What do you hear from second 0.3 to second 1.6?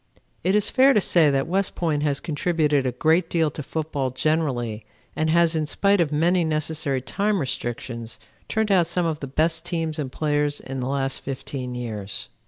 It is fair to say that